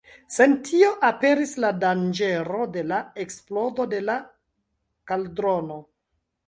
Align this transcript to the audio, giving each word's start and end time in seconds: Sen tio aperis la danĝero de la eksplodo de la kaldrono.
Sen 0.35 0.53
tio 0.69 0.87
aperis 1.09 1.53
la 1.65 1.71
danĝero 1.83 2.63
de 2.79 2.85
la 2.93 3.03
eksplodo 3.27 3.87
de 3.95 4.01
la 4.09 4.19
kaldrono. 5.13 5.81